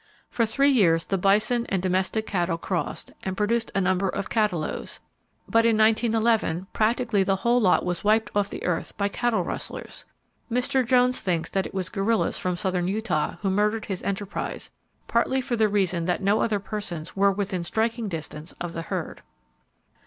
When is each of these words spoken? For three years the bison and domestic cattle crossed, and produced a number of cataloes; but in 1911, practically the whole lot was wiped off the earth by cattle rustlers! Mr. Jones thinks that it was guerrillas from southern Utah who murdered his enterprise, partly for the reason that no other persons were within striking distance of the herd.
For 0.31 0.47
three 0.47 0.71
years 0.71 1.05
the 1.05 1.17
bison 1.19 1.67
and 1.69 1.79
domestic 1.79 2.25
cattle 2.25 2.57
crossed, 2.57 3.11
and 3.21 3.37
produced 3.37 3.69
a 3.75 3.81
number 3.81 4.09
of 4.09 4.31
cataloes; 4.31 4.99
but 5.47 5.63
in 5.63 5.77
1911, 5.77 6.65
practically 6.73 7.21
the 7.21 7.35
whole 7.35 7.61
lot 7.61 7.85
was 7.85 8.03
wiped 8.03 8.31
off 8.35 8.49
the 8.49 8.65
earth 8.65 8.97
by 8.97 9.09
cattle 9.09 9.43
rustlers! 9.43 10.05
Mr. 10.51 10.83
Jones 10.83 11.19
thinks 11.19 11.51
that 11.51 11.67
it 11.67 11.73
was 11.75 11.89
guerrillas 11.89 12.39
from 12.39 12.55
southern 12.55 12.87
Utah 12.87 13.35
who 13.43 13.51
murdered 13.51 13.85
his 13.85 14.01
enterprise, 14.01 14.71
partly 15.07 15.39
for 15.39 15.55
the 15.55 15.69
reason 15.69 16.05
that 16.05 16.19
no 16.23 16.41
other 16.41 16.59
persons 16.59 17.15
were 17.15 17.31
within 17.31 17.63
striking 17.63 18.07
distance 18.07 18.55
of 18.59 18.73
the 18.73 18.81
herd. 18.81 19.21